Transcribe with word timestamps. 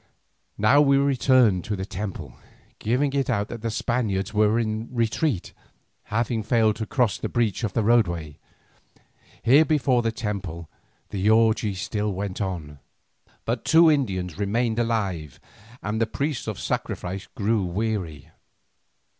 Now 0.57 0.81
we 0.81 0.97
returned 0.97 1.63
to 1.65 1.75
the 1.75 1.85
temple, 1.85 2.33
giving 2.79 3.13
it 3.13 3.29
out 3.29 3.49
that 3.49 3.61
the 3.61 3.69
Spaniards 3.69 4.33
were 4.33 4.57
in 4.57 4.89
retreat, 4.91 5.53
having 6.05 6.41
failed 6.41 6.77
to 6.77 6.87
cross 6.87 7.19
the 7.19 7.29
breach 7.29 7.63
in 7.63 7.69
the 7.71 7.83
roadway. 7.83 8.39
Here 9.43 9.63
before 9.63 10.01
the 10.01 10.11
temple 10.11 10.67
the 11.11 11.29
orgie 11.29 11.75
still 11.75 12.11
went 12.11 12.41
on. 12.41 12.79
But 13.45 13.63
two 13.63 13.91
Indians 13.91 14.39
remained 14.39 14.79
alive; 14.79 15.39
and 15.83 16.01
the 16.01 16.07
priests 16.07 16.47
of 16.47 16.59
sacrifice 16.59 17.27
grew 17.35 17.63
weary. 17.63 18.31